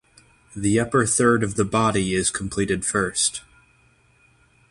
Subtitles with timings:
[0.55, 3.43] The upper third of the body is completed first.